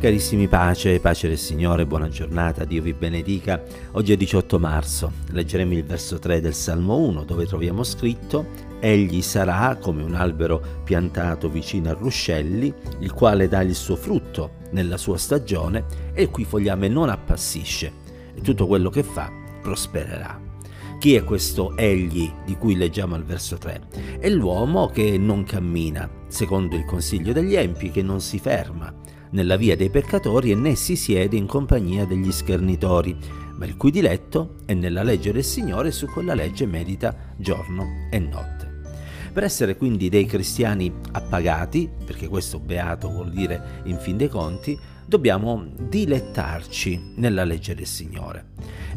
[0.00, 3.62] Carissimi pace, pace del Signore, buona giornata, Dio vi benedica.
[3.92, 8.46] Oggi è 18 marzo, leggeremo il verso 3 del Salmo 1 dove troviamo scritto
[8.80, 14.52] Egli sarà come un albero piantato vicino a ruscelli, il quale dà il suo frutto
[14.70, 15.84] nella sua stagione
[16.14, 17.92] e il cui fogliame non appassisce
[18.34, 19.30] e tutto quello che fa
[19.60, 20.40] prospererà.
[20.98, 23.82] Chi è questo egli di cui leggiamo al verso 3?
[24.18, 29.56] È l'uomo che non cammina secondo il consiglio degli empi, che non si ferma nella
[29.56, 33.16] via dei peccatori e né si siede in compagnia degli schernitori,
[33.56, 38.08] ma il cui diletto è nella legge del Signore e su quella legge medita giorno
[38.10, 38.68] e notte.
[39.32, 44.76] Per essere quindi dei cristiani appagati, perché questo beato vuol dire in fin dei conti,
[45.06, 48.46] dobbiamo dilettarci nella legge del Signore.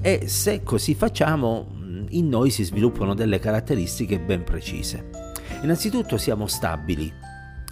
[0.02, 1.68] E se così facciamo,
[2.10, 5.10] in noi si sviluppano delle caratteristiche ben precise.
[5.62, 7.12] Innanzitutto siamo stabili,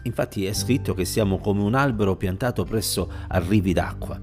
[0.04, 4.20] Infatti è scritto che siamo come un albero piantato presso arrivi d'acqua.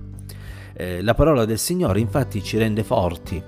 [0.74, 3.42] Eh, la parola del Signore infatti ci rende forti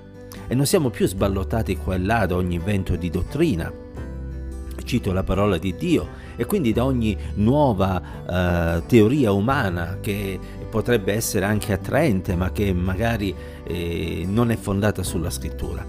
[0.47, 3.71] e non siamo più sballottati qua e là da ogni vento di dottrina.
[4.83, 8.01] Cito la parola di Dio e quindi da ogni nuova
[8.79, 15.03] eh, teoria umana che potrebbe essere anche attraente ma che magari eh, non è fondata
[15.03, 15.85] sulla scrittura.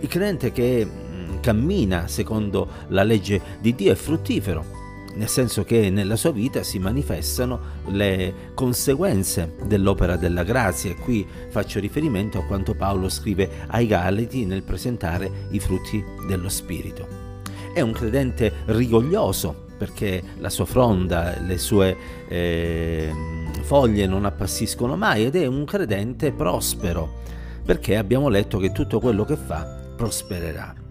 [0.00, 4.84] Il credente che mh, cammina secondo la legge di Dio è fruttifero
[5.16, 11.26] nel senso che nella sua vita si manifestano le conseguenze dell'opera della grazia e qui
[11.50, 17.24] faccio riferimento a quanto Paolo scrive ai Galati nel presentare i frutti dello Spirito.
[17.72, 21.96] È un credente rigoglioso perché la sua fronda, le sue
[22.28, 23.12] eh,
[23.62, 27.24] foglie non appassiscono mai ed è un credente prospero
[27.64, 29.64] perché abbiamo letto che tutto quello che fa
[29.96, 30.85] prospererà.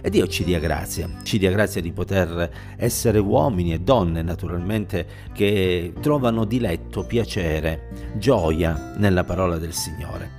[0.00, 5.06] E Dio ci dia grazia, ci dia grazia di poter essere uomini e donne naturalmente
[5.32, 10.36] che trovano diletto, piacere, gioia nella parola del Signore.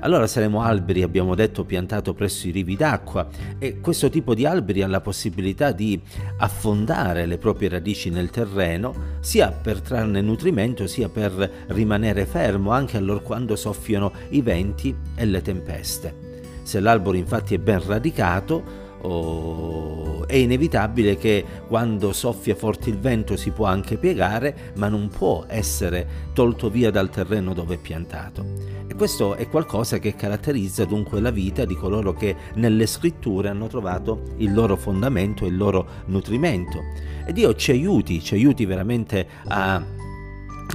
[0.00, 3.26] Allora saremo alberi, abbiamo detto, piantato presso i rivi d'acqua
[3.58, 6.00] e questo tipo di alberi ha la possibilità di
[6.36, 12.96] affondare le proprie radici nel terreno, sia per trarne nutrimento, sia per rimanere fermo anche
[12.96, 16.26] allora quando soffiano i venti e le tempeste.
[16.62, 18.77] Se l'albero infatti è ben radicato,
[19.08, 25.08] oh, è inevitabile che quando soffia forte il vento si può anche piegare, ma non
[25.08, 28.44] può essere tolto via dal terreno dove è piantato.
[28.86, 33.66] E questo è qualcosa che caratterizza dunque la vita di coloro che nelle scritture hanno
[33.68, 36.82] trovato il loro fondamento il loro nutrimento.
[37.26, 39.82] E Dio ci aiuti, ci aiuti veramente a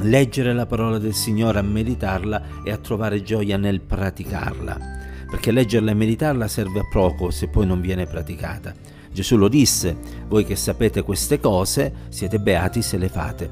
[0.01, 5.02] leggere la parola del Signore, a meditarla e a trovare gioia nel praticarla
[5.33, 8.71] perché leggerla e meditarla serve a poco se poi non viene praticata.
[9.11, 13.49] Gesù lo disse, voi che sapete queste cose siete beati se le fate.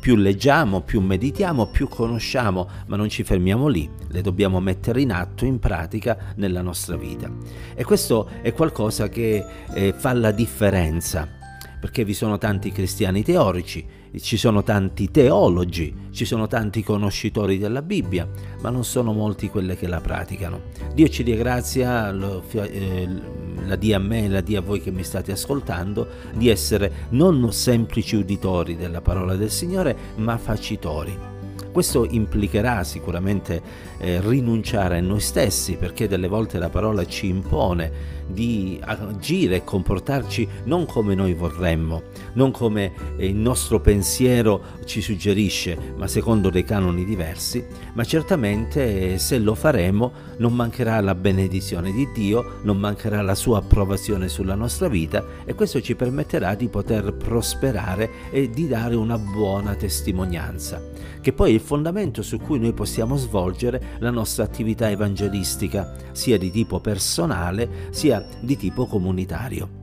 [0.00, 5.10] Più leggiamo, più meditiamo, più conosciamo, ma non ci fermiamo lì, le dobbiamo mettere in
[5.10, 7.28] atto, in pratica nella nostra vita.
[7.74, 9.44] E questo è qualcosa che
[9.74, 11.28] eh, fa la differenza,
[11.80, 13.84] perché vi sono tanti cristiani teorici,
[14.20, 18.28] ci sono tanti teologi, ci sono tanti conoscitori della Bibbia,
[18.60, 20.62] ma non sono molti quelli che la praticano.
[20.94, 23.08] Dio ci dia grazia, eh,
[23.66, 27.52] la dia a me la dia a voi che mi state ascoltando, di essere non
[27.52, 31.32] semplici uditori della parola del Signore, ma facitori.
[31.74, 33.60] Questo implicherà sicuramente
[33.98, 39.64] eh, rinunciare a noi stessi perché delle volte la parola ci impone di agire e
[39.64, 42.02] comportarci non come noi vorremmo,
[42.34, 47.64] non come eh, il nostro pensiero ci suggerisce, ma secondo dei canoni diversi,
[47.94, 53.34] ma certamente eh, se lo faremo non mancherà la benedizione di Dio, non mancherà la
[53.34, 58.94] sua approvazione sulla nostra vita e questo ci permetterà di poter prosperare e di dare
[58.94, 60.82] una buona testimonianza,
[61.20, 66.38] che poi è il fondamento su cui noi possiamo svolgere la nostra attività evangelistica, sia
[66.38, 69.82] di tipo personale, sia di tipo comunitario.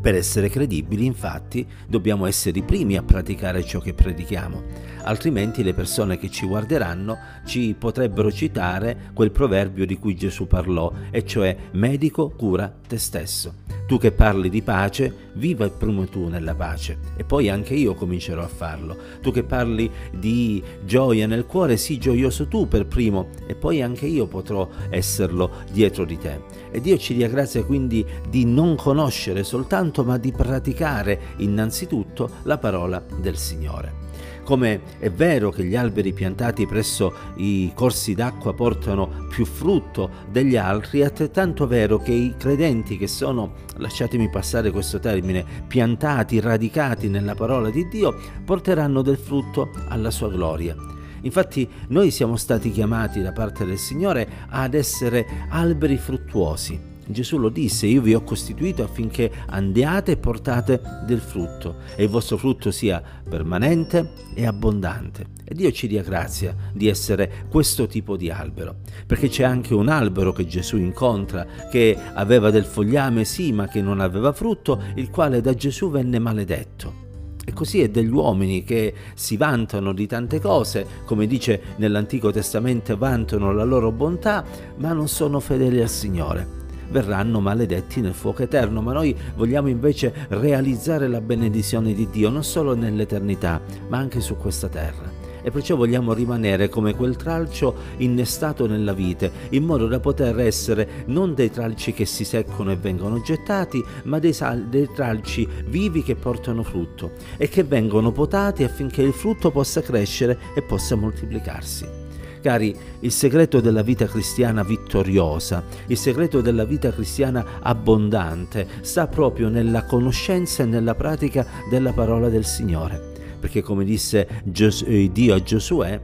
[0.00, 4.62] Per essere credibili, infatti, dobbiamo essere i primi a praticare ciò che predichiamo,
[5.04, 10.90] altrimenti le persone che ci guarderanno ci potrebbero citare quel proverbio di cui Gesù parlò,
[11.10, 13.81] e cioè medico cura te stesso.
[13.92, 18.42] Tu che parli di pace, viva prima tu nella pace e poi anche io comincerò
[18.42, 18.96] a farlo.
[19.20, 24.06] Tu che parli di gioia nel cuore, sii gioioso tu per primo e poi anche
[24.06, 26.40] io potrò esserlo dietro di te.
[26.70, 32.56] E Dio ci dia grazia quindi di non conoscere soltanto, ma di praticare innanzitutto la
[32.56, 34.11] parola del Signore.
[34.44, 40.56] Come è vero che gli alberi piantati presso i corsi d'acqua portano più frutto degli
[40.56, 47.08] altri, è altrettanto vero che i credenti che sono, lasciatemi passare questo termine, piantati, radicati
[47.08, 50.74] nella parola di Dio, porteranno del frutto alla sua gloria.
[51.20, 56.91] Infatti noi siamo stati chiamati da parte del Signore ad essere alberi fruttuosi.
[57.06, 62.08] Gesù lo disse, io vi ho costituito affinché andiate e portate del frutto e il
[62.08, 65.26] vostro frutto sia permanente e abbondante.
[65.44, 68.76] E Dio ci dia grazia di essere questo tipo di albero,
[69.06, 73.82] perché c'è anche un albero che Gesù incontra, che aveva del fogliame sì, ma che
[73.82, 77.00] non aveva frutto, il quale da Gesù venne maledetto.
[77.44, 82.96] E così è degli uomini che si vantano di tante cose, come dice nell'Antico Testamento,
[82.96, 84.44] vantano la loro bontà,
[84.76, 86.61] ma non sono fedeli al Signore.
[86.92, 92.44] Verranno maledetti nel fuoco eterno, ma noi vogliamo invece realizzare la benedizione di Dio non
[92.44, 98.66] solo nell'eternità, ma anche su questa terra e perciò vogliamo rimanere come quel tralcio innestato
[98.66, 103.20] nella vite, in modo da poter essere non dei tralci che si seccono e vengono
[103.22, 109.02] gettati, ma dei, sal- dei tralci vivi che portano frutto e che vengono potati affinché
[109.02, 112.01] il frutto possa crescere e possa moltiplicarsi.
[112.42, 118.66] Cari, il segreto della vita cristiana vittoriosa, il segreto della vita cristiana abbondante.
[118.82, 123.12] Sta proprio nella conoscenza e nella pratica della parola del Signore.
[123.38, 126.00] Perché come disse eh, Dio a Giosuè,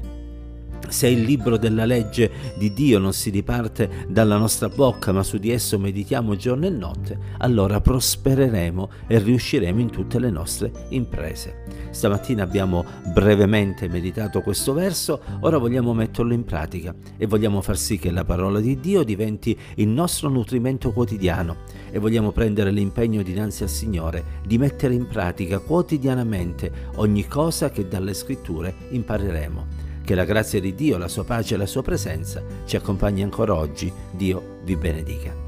[0.89, 5.39] se il libro della legge di Dio non si diparte dalla nostra bocca, ma su
[5.39, 11.65] di esso meditiamo giorno e notte, allora prospereremo e riusciremo in tutte le nostre imprese.
[11.91, 17.99] Stamattina abbiamo brevemente meditato questo verso, ora vogliamo metterlo in pratica e vogliamo far sì
[17.99, 21.57] che la parola di Dio diventi il nostro nutrimento quotidiano
[21.91, 27.89] e vogliamo prendere l'impegno dinanzi al Signore di mettere in pratica quotidianamente ogni cosa che
[27.89, 29.88] dalle scritture impareremo.
[30.09, 33.55] Che la grazia di Dio, la sua pace e la sua presenza ci accompagni ancora
[33.55, 33.93] oggi.
[34.11, 35.48] Dio vi benedica.